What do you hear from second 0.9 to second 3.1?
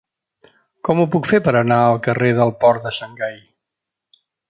ho puc fer per anar al carrer del Port de